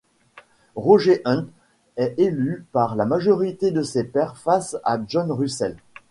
Roger 0.75 1.21
Hunt 1.25 1.45
est 1.95 2.15
élu 2.17 2.65
par 2.71 2.95
la 2.95 3.05
majorité 3.05 3.69
de 3.69 3.83
ses 3.83 4.03
pairs 4.03 4.35
face 4.35 4.75
à 4.83 4.97
John 5.05 5.31
Russell. 5.31 5.77